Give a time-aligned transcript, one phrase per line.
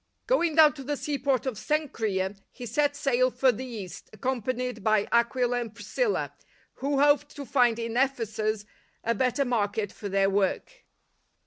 [0.25, 4.81] Going down to the seaport of Cenchrea, he set sail for the East, accom panied
[4.81, 6.33] by Aquila and Priscilla,
[6.77, 8.65] who hoped to find in Ephesus
[9.03, 10.85] a better market for their work.